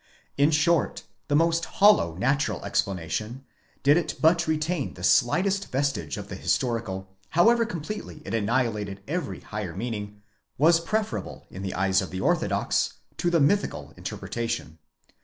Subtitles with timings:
[0.35, 3.45] In short the most hollow natural explanation,
[3.83, 9.41] did it but retain the slightest vestige of the historical however completely it annihilated every
[9.41, 10.23] higher meaning,—
[10.57, 14.79] was preferable, in the eyes of the orthodox, to the mythical interpretation.